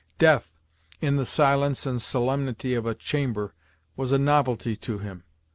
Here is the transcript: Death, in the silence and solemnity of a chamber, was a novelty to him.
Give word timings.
Death, 0.17 0.57
in 0.99 1.17
the 1.17 1.27
silence 1.27 1.85
and 1.85 2.01
solemnity 2.01 2.73
of 2.73 2.87
a 2.87 2.95
chamber, 2.95 3.53
was 3.95 4.11
a 4.11 4.17
novelty 4.17 4.75
to 4.77 4.97
him. 4.97 5.25